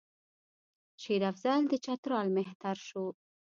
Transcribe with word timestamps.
شېر 1.01 1.21
افضل 1.31 1.59
د 1.67 1.73
چترال 1.85 2.27
مهتر 2.37 2.77
شو. 2.87 3.05